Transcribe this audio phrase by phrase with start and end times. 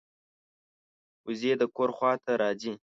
[1.25, 2.73] وزې د کور خوا ته راځي